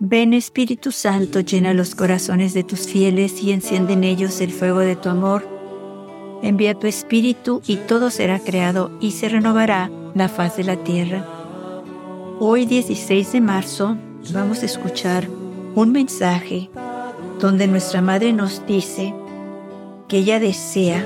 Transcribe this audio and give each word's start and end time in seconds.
Ven 0.00 0.32
Espíritu 0.32 0.92
Santo, 0.92 1.40
llena 1.40 1.74
los 1.74 1.96
corazones 1.96 2.54
de 2.54 2.62
tus 2.62 2.86
fieles 2.86 3.42
y 3.42 3.50
enciende 3.50 3.94
en 3.94 4.04
ellos 4.04 4.40
el 4.40 4.52
fuego 4.52 4.78
de 4.78 4.94
tu 4.94 5.08
amor. 5.08 5.48
Envía 6.40 6.78
tu 6.78 6.86
Espíritu 6.86 7.62
y 7.66 7.78
todo 7.78 8.10
será 8.10 8.38
creado 8.38 8.92
y 9.00 9.10
se 9.10 9.28
renovará 9.28 9.90
la 10.14 10.28
faz 10.28 10.56
de 10.56 10.62
la 10.62 10.76
tierra. 10.76 11.26
Hoy 12.38 12.64
16 12.64 13.32
de 13.32 13.40
marzo 13.40 13.96
vamos 14.32 14.62
a 14.62 14.66
escuchar 14.66 15.28
un 15.74 15.90
mensaje 15.90 16.70
donde 17.40 17.66
nuestra 17.66 18.00
Madre 18.00 18.32
nos 18.32 18.64
dice 18.68 19.12
que 20.06 20.18
ella 20.18 20.38
desea 20.38 21.04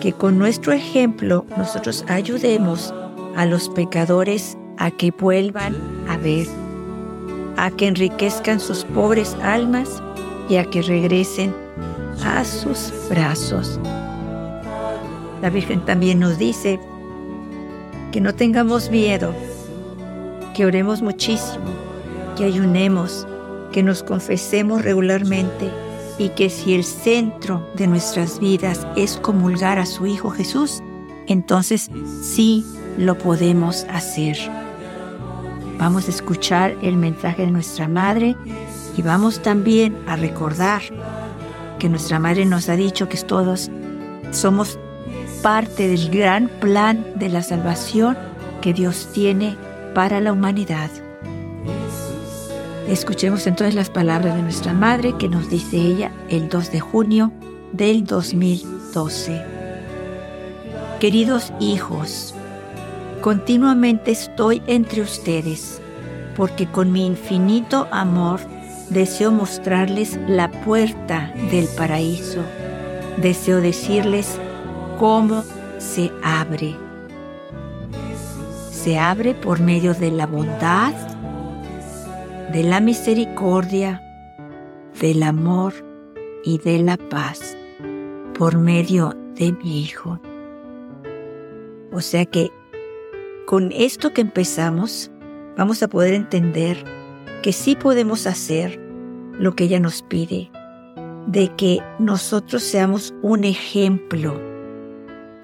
que 0.00 0.12
con 0.12 0.38
nuestro 0.38 0.72
ejemplo 0.72 1.46
nosotros 1.56 2.04
ayudemos 2.06 2.94
a 3.34 3.44
los 3.44 3.68
pecadores 3.70 4.56
a 4.78 4.92
que 4.92 5.10
vuelvan 5.10 5.74
a 6.08 6.16
ver 6.16 6.46
a 7.56 7.70
que 7.70 7.86
enriquezcan 7.86 8.60
sus 8.60 8.84
pobres 8.84 9.36
almas 9.42 10.02
y 10.48 10.56
a 10.56 10.64
que 10.64 10.82
regresen 10.82 11.54
a 12.24 12.44
sus 12.44 12.92
brazos. 13.08 13.78
La 15.42 15.50
Virgen 15.50 15.84
también 15.84 16.20
nos 16.20 16.38
dice 16.38 16.80
que 18.12 18.20
no 18.20 18.34
tengamos 18.34 18.90
miedo, 18.90 19.34
que 20.54 20.64
oremos 20.64 21.02
muchísimo, 21.02 21.64
que 22.36 22.44
ayunemos, 22.44 23.26
que 23.72 23.82
nos 23.82 24.02
confesemos 24.02 24.82
regularmente 24.82 25.68
y 26.18 26.28
que 26.30 26.48
si 26.48 26.74
el 26.74 26.84
centro 26.84 27.68
de 27.74 27.86
nuestras 27.88 28.38
vidas 28.38 28.86
es 28.96 29.16
comulgar 29.16 29.78
a 29.78 29.86
su 29.86 30.06
Hijo 30.06 30.30
Jesús, 30.30 30.82
entonces 31.26 31.90
sí 32.22 32.64
lo 32.96 33.18
podemos 33.18 33.84
hacer. 33.90 34.36
Vamos 35.78 36.06
a 36.06 36.10
escuchar 36.10 36.76
el 36.82 36.96
mensaje 36.96 37.44
de 37.44 37.50
nuestra 37.50 37.88
Madre 37.88 38.36
y 38.96 39.02
vamos 39.02 39.42
también 39.42 39.96
a 40.06 40.16
recordar 40.16 40.82
que 41.78 41.88
nuestra 41.88 42.18
Madre 42.18 42.44
nos 42.46 42.68
ha 42.68 42.76
dicho 42.76 43.08
que 43.08 43.18
todos 43.18 43.70
somos 44.30 44.78
parte 45.42 45.88
del 45.88 46.10
gran 46.10 46.48
plan 46.48 47.04
de 47.16 47.28
la 47.28 47.42
salvación 47.42 48.16
que 48.60 48.72
Dios 48.72 49.08
tiene 49.12 49.56
para 49.94 50.20
la 50.20 50.32
humanidad. 50.32 50.90
Escuchemos 52.88 53.46
entonces 53.46 53.74
las 53.74 53.90
palabras 53.90 54.36
de 54.36 54.42
nuestra 54.42 54.72
Madre 54.72 55.14
que 55.18 55.28
nos 55.28 55.48
dice 55.48 55.76
ella 55.76 56.12
el 56.28 56.48
2 56.48 56.70
de 56.70 56.80
junio 56.80 57.32
del 57.72 58.04
2012. 58.04 59.42
Queridos 61.00 61.52
hijos, 61.60 62.33
Continuamente 63.24 64.10
estoy 64.10 64.62
entre 64.66 65.00
ustedes, 65.00 65.80
porque 66.36 66.66
con 66.66 66.92
mi 66.92 67.06
infinito 67.06 67.88
amor 67.90 68.38
deseo 68.90 69.32
mostrarles 69.32 70.20
la 70.28 70.50
puerta 70.50 71.32
del 71.50 71.66
paraíso. 71.74 72.42
Deseo 73.16 73.62
decirles 73.62 74.38
cómo 74.98 75.42
se 75.78 76.12
abre. 76.22 76.76
Se 78.70 78.98
abre 78.98 79.32
por 79.32 79.58
medio 79.58 79.94
de 79.94 80.10
la 80.10 80.26
bondad, 80.26 80.92
de 82.52 82.62
la 82.62 82.80
misericordia, 82.80 84.02
del 85.00 85.22
amor 85.22 85.72
y 86.44 86.58
de 86.58 86.78
la 86.80 86.98
paz, 86.98 87.56
por 88.38 88.58
medio 88.58 89.16
de 89.34 89.52
mi 89.52 89.80
Hijo. 89.80 90.20
O 91.90 92.02
sea 92.02 92.26
que 92.26 92.50
con 93.46 93.72
esto 93.72 94.12
que 94.12 94.22
empezamos, 94.22 95.10
vamos 95.56 95.82
a 95.82 95.88
poder 95.88 96.14
entender 96.14 96.82
que 97.42 97.52
sí 97.52 97.76
podemos 97.76 98.26
hacer 98.26 98.80
lo 99.38 99.54
que 99.54 99.64
ella 99.64 99.80
nos 99.80 100.02
pide, 100.02 100.50
de 101.26 101.48
que 101.56 101.80
nosotros 101.98 102.62
seamos 102.62 103.14
un 103.22 103.44
ejemplo 103.44 104.40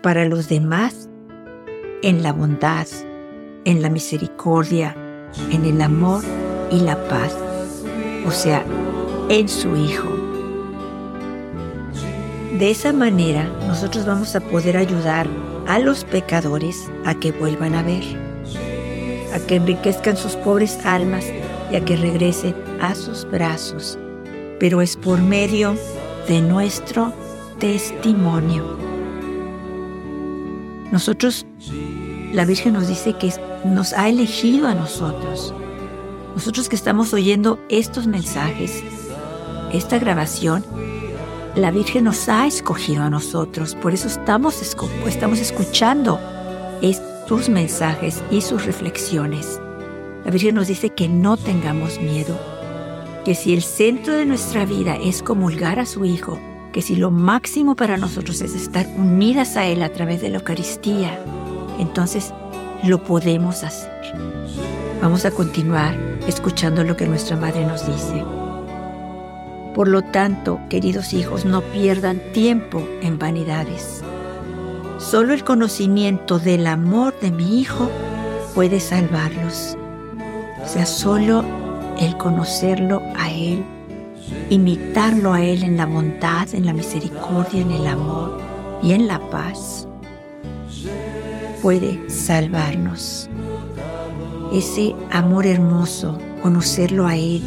para 0.03 0.25
los 0.25 0.49
demás 0.49 1.11
en 2.03 2.23
la 2.23 2.33
bondad, 2.33 2.87
en 3.65 3.83
la 3.83 3.91
misericordia, 3.91 4.97
en 5.51 5.65
el 5.67 5.83
amor 5.83 6.25
y 6.71 6.81
la 6.81 6.97
paz, 7.09 7.37
o 8.27 8.31
sea, 8.31 8.65
en 9.29 9.49
su 9.49 9.77
Hijo. 9.77 10.09
De 12.59 12.71
esa 12.71 12.93
manera 12.93 13.45
nosotros 13.67 14.07
vamos 14.07 14.35
a 14.35 14.41
poder 14.41 14.77
ayudar 14.77 15.29
a 15.67 15.79
los 15.79 16.05
pecadores 16.05 16.91
a 17.05 17.15
que 17.15 17.33
vuelvan 17.33 17.75
a 17.75 17.83
ver, 17.83 18.05
a 19.35 19.39
que 19.47 19.57
enriquezcan 19.57 20.17
sus 20.17 20.37
pobres 20.37 20.79
almas 20.85 21.25
y 21.71 21.77
a 21.77 21.85
que 21.85 21.97
regresen 21.97 22.55
a 22.81 22.95
sus 22.95 23.25
brazos, 23.31 23.99
pero 24.59 24.81
es 24.81 24.97
por 24.97 25.21
medio 25.21 25.77
de 26.29 26.41
nuestro 26.41 27.13
testimonio. 27.59 28.79
Nosotros, 30.91 31.47
la 32.33 32.45
Virgen 32.45 32.73
nos 32.73 32.89
dice 32.89 33.13
que 33.15 33.33
nos 33.65 33.93
ha 33.93 34.09
elegido 34.09 34.67
a 34.67 34.75
nosotros. 34.75 35.55
Nosotros 36.35 36.69
que 36.69 36.77
estamos 36.77 37.13
oyendo 37.13 37.61
estos 37.69 38.07
mensajes, 38.07 38.83
esta 39.73 39.99
grabación, 39.99 40.65
la 41.57 41.71
Virgen 41.71 42.05
nos 42.05 42.29
ha 42.29 42.47
escogido 42.47 43.03
a 43.03 43.11
nosotros, 43.11 43.75
por 43.75 43.93
eso 43.93 44.09
estamos, 44.09 44.61
estamos 45.07 45.39
escuchando 45.39 46.19
sus 47.31 47.49
mensajes 47.49 48.25
y 48.33 48.41
sus 48.41 48.67
reflexiones. 48.67 49.61
La 50.25 50.33
Virgen 50.33 50.57
nos 50.57 50.67
dice 50.67 50.91
que 50.91 51.09
no 51.09 51.37
tengamos 51.37 52.01
miedo, 52.01 52.37
que 53.25 53.37
si 53.37 53.55
el 53.55 53.63
centro 53.63 54.15
de 54.15 54.27
nuestra 54.27 54.65
vida 54.65 54.97
es 54.97 55.23
comulgar 55.23 55.79
a 55.79 55.87
su 55.87 56.05
Hijo, 56.05 56.41
que 56.73 56.83
si 56.83 56.97
lo 56.97 57.13
máximo 57.13 57.77
para 57.77 57.97
nosotros 57.99 58.41
es 58.41 58.57
estar 58.57 58.85
unidas 58.97 59.57
a 59.57 59.65
Él 59.65 59.85
a 59.85 59.91
través 59.91 60.21
de 60.21 60.31
la 60.31 60.39
Eucaristía, 60.39 61.23
entonces 61.79 62.35
lo 62.83 63.05
podemos 63.05 63.63
hacer. 63.63 63.93
Vamos 65.01 65.25
a 65.25 65.31
continuar 65.31 65.97
escuchando 66.27 66.83
lo 66.83 66.97
que 66.97 67.07
nuestra 67.07 67.37
Madre 67.37 67.65
nos 67.65 67.87
dice. 67.87 68.25
Por 69.75 69.87
lo 69.87 70.03
tanto, 70.03 70.61
queridos 70.69 71.13
hijos, 71.13 71.45
no 71.45 71.63
pierdan 71.63 72.21
tiempo 72.33 72.87
en 73.03 73.19
vanidades. 73.19 74.03
Solo 74.99 75.33
el 75.33 75.45
conocimiento 75.45 76.39
del 76.39 76.67
amor 76.67 77.19
de 77.21 77.31
mi 77.31 77.61
Hijo 77.61 77.89
puede 78.55 78.81
salvarlos. 78.81 79.77
O 80.63 80.69
sea, 80.69 80.87
solo 80.87 81.45
el 81.99 82.17
conocerlo 82.17 83.01
a 83.17 83.31
Él, 83.31 83.65
imitarlo 84.51 85.33
a 85.33 85.43
Él 85.43 85.63
en 85.63 85.77
la 85.77 85.87
bondad, 85.87 86.53
en 86.53 86.67
la 86.67 86.73
misericordia, 86.73 87.63
en 87.63 87.71
el 87.71 87.87
amor 87.87 88.41
y 88.83 88.93
en 88.93 89.07
la 89.07 89.21
paz, 89.31 89.87
puede 91.63 92.11
salvarnos. 92.11 93.31
Ese 94.53 94.95
amor 95.11 95.47
hermoso, 95.47 96.19
conocerlo 96.43 97.07
a 97.07 97.17
Él, 97.17 97.43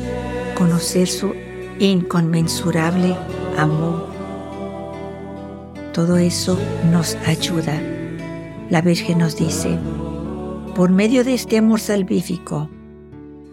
conocer 0.55 1.07
su 1.07 1.33
inconmensurable 1.79 3.15
amor. 3.57 4.07
Todo 5.93 6.17
eso 6.17 6.57
nos 6.91 7.15
ayuda. 7.27 7.81
La 8.69 8.81
Virgen 8.81 9.19
nos 9.19 9.35
dice, 9.37 9.77
por 10.75 10.89
medio 10.89 11.23
de 11.23 11.35
este 11.35 11.57
amor 11.57 11.79
salvífico 11.79 12.69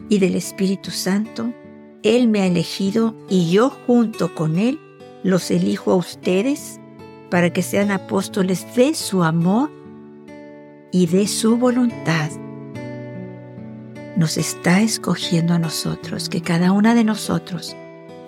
y 0.09 0.19
del 0.19 0.35
Espíritu 0.37 0.91
Santo, 0.91 1.53
Él 2.03 2.29
me 2.29 2.41
ha 2.41 2.47
elegido 2.47 3.15
y 3.29 3.51
yo 3.51 3.71
junto 3.87 4.35
con 4.35 4.59
Él 4.59 4.81
los 5.23 5.51
elijo 5.51 5.93
a 5.93 5.97
ustedes 5.97 6.81
para 7.31 7.53
que 7.53 7.63
sean 7.63 7.91
apóstoles 7.91 8.67
de 8.75 8.95
su 8.95 9.23
amor 9.23 9.71
y 10.93 11.07
de 11.07 11.27
su 11.27 11.57
voluntad. 11.59 12.31
Nos 14.16 14.37
está 14.39 14.81
escogiendo 14.81 15.55
a 15.55 15.59
nosotros, 15.59 16.28
que 16.28 16.41
cada 16.41 16.73
una 16.73 16.95
de 16.95 17.05
nosotros 17.05 17.77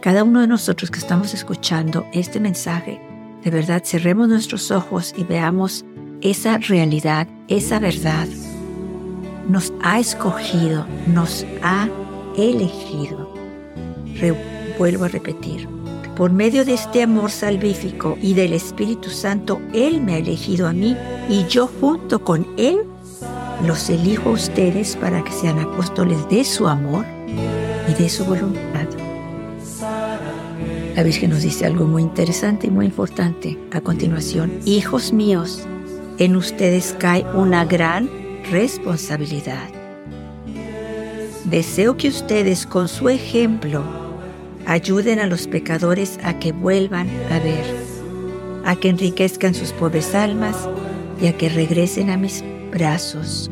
cada 0.03 0.25
uno 0.25 0.41
de 0.41 0.49
nosotros 0.49 0.91
que 0.91 0.99
estamos 0.99 1.33
escuchando 1.33 2.07
este 2.13 2.41
mensaje, 2.41 3.01
de 3.45 3.51
verdad 3.51 3.83
cerremos 3.85 4.29
nuestros 4.29 4.73
ojos 4.73 5.15
y 5.17 5.23
veamos 5.23 5.85
esa 6.21 6.59
realidad, 6.59 7.29
esa 7.47 7.79
verdad. 7.79 8.27
Nos 9.49 9.73
ha 9.81 10.01
escogido, 10.01 10.87
nos 11.07 11.47
ha 11.63 11.89
elegido. 12.37 13.33
vuelvo 14.77 15.05
a 15.05 15.09
repetir. 15.09 15.69
Por 16.17 16.33
medio 16.33 16.65
de 16.65 16.75
este 16.75 17.05
amor 17.05 17.31
salvífico 17.31 18.19
y 18.21 18.35
del 18.35 18.55
Espíritu 18.55 19.09
Santo, 19.09 19.63
Él 19.73 20.01
me 20.01 20.15
ha 20.15 20.19
elegido 20.19 20.67
a 20.67 20.73
mí 20.73 20.97
y 21.29 21.47
yo 21.47 21.69
junto 21.81 22.25
con 22.25 22.45
Él 22.57 22.81
los 23.65 23.89
elijo 23.89 24.31
a 24.31 24.33
ustedes 24.33 24.97
para 24.97 25.23
que 25.23 25.31
sean 25.31 25.61
apóstoles 25.61 26.29
de 26.29 26.45
su 26.45 26.67
amor 26.67 27.07
y 27.89 27.95
de 28.03 28.09
su 28.09 28.25
voluntad. 28.25 28.72
La 30.95 31.03
Virgen 31.03 31.31
nos 31.31 31.43
dice 31.43 31.65
algo 31.65 31.87
muy 31.87 32.03
interesante 32.03 32.67
y 32.67 32.71
muy 32.71 32.85
importante 32.85 33.59
a 33.71 33.81
continuación. 33.81 34.53
Hijos 34.67 35.13
míos, 35.15 35.67
en 36.19 36.37
ustedes 36.37 36.95
cae 36.99 37.25
una 37.35 37.65
gran 37.65 38.11
responsabilidad. 38.51 39.69
deseo 41.45 41.97
que 41.97 42.09
ustedes 42.09 42.67
con 42.67 42.89
su 42.89 43.09
ejemplo 43.09 43.83
ayuden 44.67 45.19
a 45.19 45.27
los 45.27 45.47
pecadores 45.47 46.19
a 46.23 46.39
que 46.39 46.53
vuelvan 46.53 47.09
a 47.31 47.39
ver, 47.39 47.65
a 48.65 48.77
que 48.77 48.91
enriquezcan 48.91 49.55
sus 49.55 49.73
pobres 49.73 50.15
almas 50.15 50.69
y 51.21 51.27
a 51.27 51.37
que 51.37 51.49
regresen 51.49 52.11
a 52.11 52.19
mis 52.19 52.45
brazos. 52.71 53.51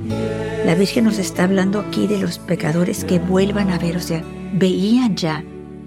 La 0.67 0.75
Virgen 0.75 1.05
nos 1.05 1.19
está 1.19 1.45
hablando 1.45 1.81
aquí 1.81 2.07
de 2.07 2.19
los 2.19 2.39
pecadores 2.39 3.03
que 3.05 3.19
vuelvan 3.19 3.71
a 3.71 3.79
ver, 3.79 3.97
o 3.97 4.01
sea, 4.01 4.23
veían 4.53 5.17
ya, 5.17 5.43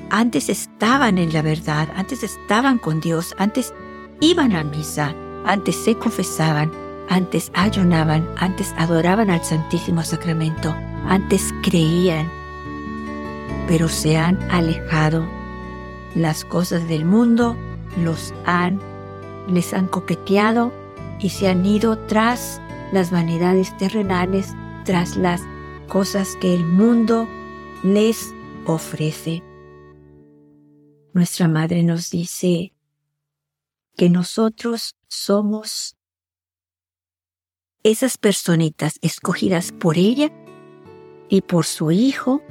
antes 0.10 0.50
estaban 0.50 1.18
en 1.18 1.34
la 1.34 1.42
verdad, 1.42 1.90
antes 1.96 2.24
estaban 2.24 2.78
con 2.78 3.00
Dios, 3.02 3.36
antes 3.38 3.74
iban 4.20 4.56
a 4.56 4.64
misa, 4.64 5.14
antes 5.46 5.76
se 5.76 5.96
confesaban, 5.96 6.72
antes 7.10 7.52
ayunaban, 7.54 8.28
antes 8.38 8.74
adoraban 8.78 9.30
al 9.30 9.44
Santísimo 9.44 10.04
Sacramento, 10.04 10.74
antes 11.08 11.54
creían, 11.64 12.30
pero 13.68 13.88
se 13.88 14.18
han 14.18 14.42
alejado. 14.52 15.28
Las 16.16 16.46
cosas 16.46 16.88
del 16.88 17.06
mundo 17.06 17.58
los 17.98 18.34
han, 18.46 18.80
les 19.48 19.74
han 19.74 19.88
coqueteado 19.88 20.72
y 21.20 21.30
se 21.30 21.50
han 21.50 21.66
ido 21.66 21.98
tras 22.08 22.62
las 22.92 23.12
vanidades 23.12 23.76
terrenales, 23.78 24.54
tras 24.86 25.18
las 25.18 25.42
cosas 25.88 26.38
que 26.40 26.54
el 26.54 26.66
mundo 26.66 27.28
les 27.84 28.34
ofrece. 28.66 29.44
Nuestra 31.13 31.48
madre 31.48 31.83
nos 31.83 32.10
dice 32.10 32.74
que 33.95 34.10
nosotros 34.10 34.95
somos 35.07 35.95
esas 37.83 38.18
personitas 38.18 38.98
escogidas 39.04 39.71
por 39.71 40.00
ella 40.00 40.31
y 41.30 41.42
por 41.42 41.65
su 41.65 41.92
hijo 41.92 42.42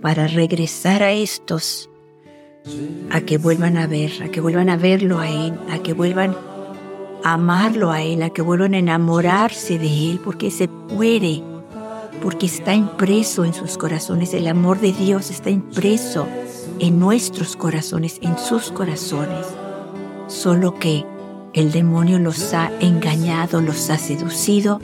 para 0.00 0.28
regresar 0.28 1.02
a 1.02 1.10
estos, 1.10 1.90
a 3.10 3.20
que 3.22 3.36
vuelvan 3.36 3.76
a 3.76 3.88
ver, 3.88 4.22
a 4.22 4.28
que 4.28 4.40
vuelvan 4.40 4.70
a 4.70 4.76
verlo 4.76 5.18
a 5.18 5.28
él, 5.28 5.58
a 5.68 5.80
que 5.80 5.92
vuelvan 5.92 6.36
a 7.24 7.32
amarlo 7.32 7.90
a 7.90 8.02
él, 8.02 8.22
a 8.22 8.30
que 8.30 8.42
vuelvan 8.42 8.74
a 8.74 8.78
enamorarse 8.78 9.76
de 9.76 10.12
él, 10.12 10.20
porque 10.22 10.52
se 10.52 10.68
puede, 10.68 11.42
porque 12.22 12.46
está 12.46 12.74
impreso 12.74 13.44
en 13.44 13.54
sus 13.54 13.76
corazones, 13.76 14.34
el 14.34 14.46
amor 14.46 14.78
de 14.78 14.92
Dios 14.92 15.30
está 15.30 15.50
impreso 15.50 16.28
en 16.80 16.98
nuestros 16.98 17.56
corazones, 17.56 18.18
en 18.22 18.38
sus 18.38 18.70
corazones, 18.70 19.46
solo 20.28 20.74
que 20.74 21.04
el 21.52 21.72
demonio 21.72 22.18
los 22.18 22.54
ha 22.54 22.70
engañado, 22.80 23.60
los 23.60 23.90
ha 23.90 23.98
seducido 23.98 24.80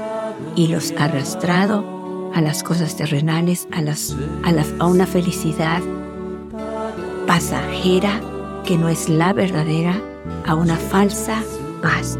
y 0.56 0.69
los 0.69 0.93
ha 0.99 1.05
arrastrado 1.05 2.32
a 2.35 2.41
las 2.41 2.62
cosas 2.62 2.96
terrenales, 2.96 3.69
a, 3.70 3.81
las, 3.81 4.17
a, 4.79 4.87
una 4.87 5.06
felicidad 5.06 5.81
pasajera 7.26 8.20
que 8.64 8.76
no 8.76 8.88
es 8.88 9.08
la 9.08 9.32
verdadera, 9.32 10.00
a 10.47 10.55
una 10.55 10.76
falsa 10.76 11.43
paz. 11.81 12.19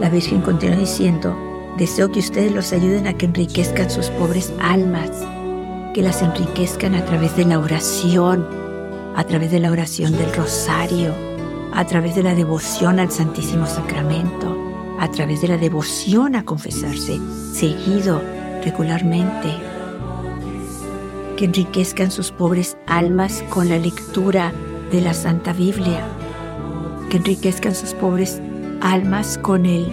La 0.00 0.08
Virgen 0.10 0.40
continúa 0.40 0.76
diciendo, 0.76 1.36
deseo 1.78 2.10
que 2.10 2.20
ustedes 2.20 2.52
los 2.52 2.72
ayuden 2.72 3.06
a 3.06 3.12
que 3.12 3.26
enriquezcan 3.26 3.90
sus 3.90 4.08
pobres 4.10 4.52
almas, 4.58 5.10
que 5.96 6.02
las 6.02 6.20
enriquezcan 6.20 6.94
a 6.94 7.06
través 7.06 7.38
de 7.38 7.46
la 7.46 7.58
oración, 7.58 8.46
a 9.16 9.24
través 9.24 9.50
de 9.50 9.60
la 9.60 9.70
oración 9.70 10.12
del 10.12 10.30
rosario, 10.34 11.14
a 11.72 11.86
través 11.86 12.14
de 12.14 12.22
la 12.22 12.34
devoción 12.34 13.00
al 13.00 13.10
Santísimo 13.10 13.64
Sacramento, 13.64 14.54
a 15.00 15.10
través 15.10 15.40
de 15.40 15.48
la 15.48 15.56
devoción 15.56 16.36
a 16.36 16.44
confesarse 16.44 17.18
seguido, 17.50 18.20
regularmente. 18.62 19.48
Que 21.38 21.46
enriquezcan 21.46 22.10
sus 22.10 22.30
pobres 22.30 22.76
almas 22.86 23.42
con 23.48 23.70
la 23.70 23.78
lectura 23.78 24.52
de 24.92 25.00
la 25.00 25.14
Santa 25.14 25.54
Biblia. 25.54 26.04
Que 27.08 27.16
enriquezcan 27.16 27.74
sus 27.74 27.94
pobres 27.94 28.42
almas 28.82 29.38
con 29.38 29.64
el 29.64 29.90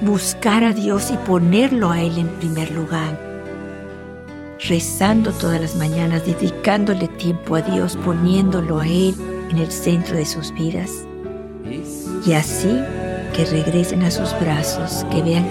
buscar 0.00 0.64
a 0.64 0.72
Dios 0.72 1.12
y 1.12 1.16
ponerlo 1.28 1.92
a 1.92 2.02
Él 2.02 2.18
en 2.18 2.26
primer 2.40 2.72
lugar. 2.72 3.27
Rezando 4.68 5.32
todas 5.32 5.60
las 5.60 5.76
mañanas, 5.76 6.26
dedicándole 6.26 7.08
tiempo 7.08 7.56
a 7.56 7.62
Dios, 7.62 7.96
poniéndolo 8.04 8.80
a 8.80 8.86
Él 8.86 9.14
en 9.50 9.56
el 9.56 9.72
centro 9.72 10.14
de 10.14 10.26
sus 10.26 10.52
vidas. 10.52 11.06
Y 12.26 12.32
así 12.34 12.78
que 13.32 13.46
regresen 13.46 14.02
a 14.02 14.10
sus 14.10 14.38
brazos, 14.38 15.06
que 15.10 15.22
vean 15.22 15.48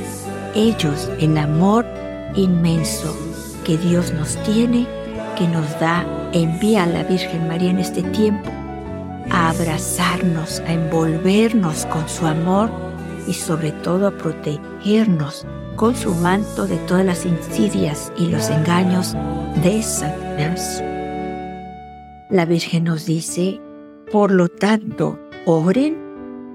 ellos 0.54 1.10
el 1.20 1.36
amor 1.36 1.84
inmenso 2.36 3.18
que 3.64 3.78
Dios 3.78 4.14
nos 4.14 4.36
tiene, 4.44 4.88
que 5.36 5.48
nos 5.48 5.68
da, 5.80 6.06
envía 6.34 6.84
a 6.84 6.88
la 6.88 7.04
Virgen 7.04 7.48
María 7.48 7.72
en 7.72 7.80
este 7.80 8.04
tiempo 8.04 8.52
a 9.32 9.50
abrazarnos, 9.50 10.60
a 10.68 10.74
envolvernos 10.74 11.88
con 11.88 12.08
su 12.08 12.28
amor 12.28 12.70
y 13.28 13.34
sobre 13.34 13.72
todo 13.72 14.08
a 14.08 14.12
protegernos 14.12 15.48
con 15.78 15.96
su 15.96 16.14
manto 16.16 16.66
de 16.66 16.76
todas 16.88 17.06
las 17.06 17.26
insidias 17.26 18.12
y 18.18 18.30
los 18.30 18.50
engaños 18.50 19.14
de 19.64 19.82
Satanás. 19.84 20.84
La 22.32 22.46
Virgen 22.46 22.86
nos 22.86 23.06
dice, 23.06 23.62
por 24.12 24.32
lo 24.32 24.50
tanto, 24.50 25.20
oren, 25.46 25.96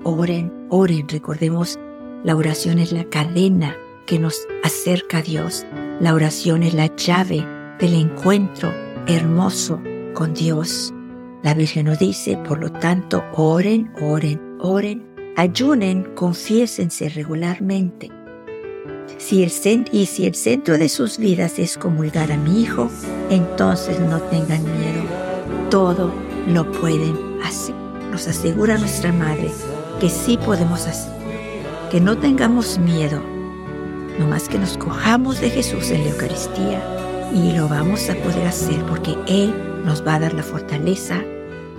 oren, 0.02 0.52
oren. 0.70 1.08
Recordemos, 1.08 1.78
la 2.24 2.34
oración 2.34 2.80
es 2.80 2.92
la 2.92 3.04
cadena 3.04 3.76
que 4.06 4.18
nos 4.18 4.46
acerca 4.64 5.18
a 5.18 5.22
Dios. 5.22 5.64
La 6.00 6.14
oración 6.14 6.64
es 6.64 6.74
la 6.74 6.94
llave 6.96 7.46
del 7.78 7.94
encuentro 7.94 8.74
hermoso 9.06 9.80
con 10.14 10.34
Dios. 10.34 10.92
La 11.44 11.54
Virgen 11.54 11.86
nos 11.86 12.00
dice, 12.00 12.36
por 12.38 12.58
lo 12.60 12.72
tanto, 12.72 13.22
oren, 13.34 13.92
oren, 14.00 14.58
oren, 14.58 15.06
ayunen, 15.36 16.12
confiésense 16.16 17.08
regularmente. 17.08 18.10
Si 19.18 19.42
el 19.42 19.52
y 19.92 20.06
si 20.06 20.26
el 20.26 20.34
centro 20.34 20.78
de 20.78 20.88
sus 20.88 21.18
vidas 21.18 21.58
es 21.58 21.78
comulgar 21.78 22.32
a 22.32 22.36
mi 22.36 22.62
Hijo, 22.62 22.90
entonces 23.30 23.98
no 24.00 24.20
tengan 24.22 24.62
miedo. 24.64 25.02
Todo 25.70 26.12
lo 26.46 26.70
pueden 26.72 27.32
Así 27.44 27.74
nos 28.10 28.28
asegura 28.28 28.78
nuestra 28.78 29.12
Madre 29.12 29.50
que 30.00 30.08
sí 30.08 30.36
podemos 30.36 30.86
hacer, 30.86 31.12
que 31.90 32.00
no 32.00 32.18
tengamos 32.18 32.78
miedo, 32.78 33.20
no 34.18 34.26
más 34.26 34.48
que 34.48 34.58
nos 34.58 34.76
cojamos 34.76 35.40
de 35.40 35.50
Jesús 35.50 35.90
en 35.90 36.04
la 36.04 36.10
Eucaristía 36.10 36.82
y 37.32 37.52
lo 37.52 37.68
vamos 37.68 38.10
a 38.10 38.14
poder 38.16 38.46
hacer 38.46 38.82
porque 38.86 39.16
Él 39.26 39.54
nos 39.84 40.06
va 40.06 40.16
a 40.16 40.20
dar 40.20 40.34
la 40.34 40.42
fortaleza, 40.42 41.22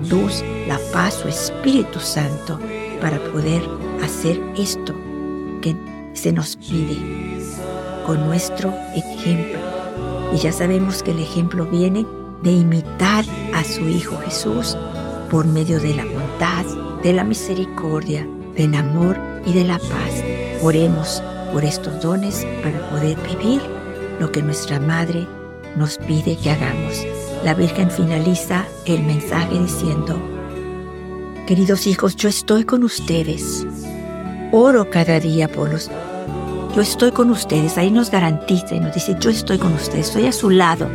luz, 0.09 0.43
la 0.67 0.79
paz, 0.91 1.15
su 1.15 1.27
Espíritu 1.27 1.99
Santo 1.99 2.59
para 3.01 3.19
poder 3.31 3.61
hacer 4.01 4.41
esto 4.57 4.95
se 6.13 6.31
nos 6.31 6.55
pide 6.55 6.97
con 8.05 8.25
nuestro 8.25 8.73
ejemplo. 8.95 9.59
Y 10.33 10.37
ya 10.37 10.51
sabemos 10.51 11.03
que 11.03 11.11
el 11.11 11.19
ejemplo 11.19 11.65
viene 11.65 12.05
de 12.41 12.51
imitar 12.51 13.25
a 13.53 13.63
su 13.63 13.87
Hijo 13.87 14.17
Jesús 14.25 14.77
por 15.29 15.45
medio 15.45 15.79
de 15.79 15.95
la 15.95 16.05
bondad, 16.05 16.65
de 17.01 17.13
la 17.13 17.23
misericordia, 17.23 18.27
del 18.55 18.75
amor 18.75 19.17
y 19.45 19.53
de 19.53 19.63
la 19.63 19.79
paz. 19.79 20.23
Oremos 20.61 21.23
por 21.51 21.63
estos 21.63 22.01
dones 22.01 22.45
para 22.63 22.89
poder 22.89 23.17
vivir 23.27 23.61
lo 24.19 24.31
que 24.31 24.41
nuestra 24.41 24.79
Madre 24.79 25.27
nos 25.75 25.97
pide 25.99 26.37
que 26.37 26.51
hagamos. 26.51 27.05
La 27.43 27.53
Virgen 27.53 27.89
finaliza 27.91 28.65
el 28.85 29.03
mensaje 29.03 29.59
diciendo, 29.59 30.17
Queridos 31.47 31.87
hijos, 31.87 32.15
yo 32.15 32.29
estoy 32.29 32.63
con 32.63 32.83
ustedes. 32.83 33.65
Oro 34.55 34.87
cada 34.87 35.19
día 35.19 35.47
por 35.47 35.71
los... 35.71 35.89
Yo 36.75 36.81
estoy 36.83 37.11
con 37.11 37.31
ustedes. 37.31 37.79
Ahí 37.79 37.89
nos 37.89 38.11
garantiza 38.11 38.75
y 38.75 38.79
nos 38.79 38.93
dice, 38.93 39.17
yo 39.19 39.31
estoy 39.31 39.57
con 39.57 39.73
ustedes, 39.73 40.09
estoy 40.09 40.27
a 40.27 40.31
su 40.31 40.51
lado. 40.51 40.87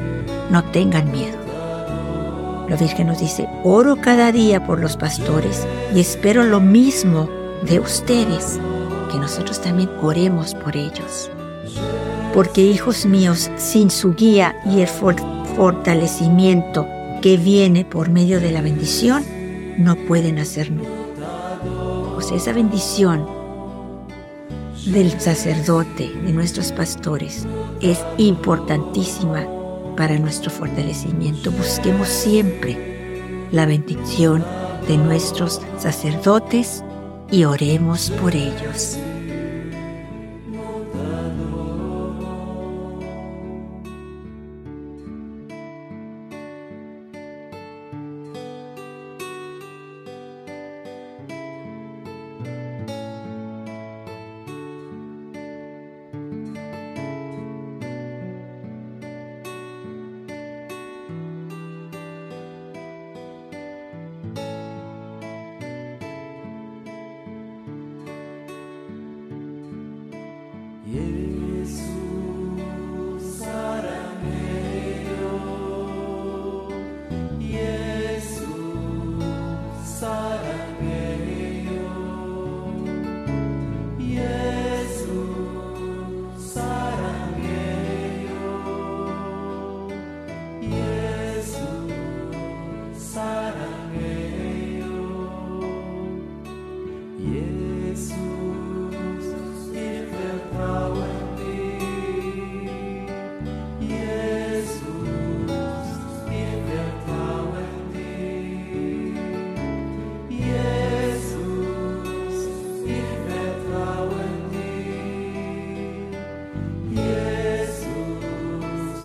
No 0.49 0.63
tengan 0.71 1.11
miedo. 1.11 1.37
La 2.69 2.77
Virgen 2.77 3.09
nos 3.09 3.19
dice, 3.19 3.49
oro 3.65 3.97
cada 4.01 4.31
día 4.31 4.65
por 4.65 4.79
los 4.79 4.97
pastores 4.97 5.67
y 5.93 5.99
espero 5.99 6.45
lo 6.45 6.61
mismo 6.61 7.29
de 7.63 7.81
ustedes, 7.81 8.61
que 9.11 9.19
nosotros 9.19 9.61
también 9.61 9.91
oremos 10.03 10.55
por 10.55 10.77
ellos. 10.77 11.29
Porque 12.33 12.61
hijos 12.61 13.07
míos, 13.07 13.51
sin 13.57 13.91
su 13.91 14.15
guía 14.15 14.55
y 14.67 14.83
el 14.83 14.87
fortalecimiento 14.87 16.87
que 17.21 17.37
viene 17.37 17.85
por 17.85 18.09
medio 18.09 18.39
de 18.39 18.53
la 18.53 18.63
bendición, 18.63 19.25
no 19.79 19.97
pueden 19.97 20.39
hacer 20.39 20.71
nada. 20.71 20.89
O 22.17 22.21
sea, 22.21 22.37
esa 22.37 22.53
bendición 22.53 23.38
del 24.93 25.21
sacerdote, 25.21 26.11
de 26.25 26.33
nuestros 26.33 26.73
pastores, 26.73 27.47
es 27.81 27.99
importantísima 28.17 29.47
para 29.97 30.19
nuestro 30.19 30.51
fortalecimiento. 30.51 31.51
Busquemos 31.51 32.09
siempre 32.09 33.49
la 33.53 33.67
bendición 33.67 34.45
de 34.87 34.97
nuestros 34.97 35.61
sacerdotes 35.79 36.83
y 37.31 37.45
oremos 37.45 38.11
por 38.11 38.35
ellos. 38.35 38.99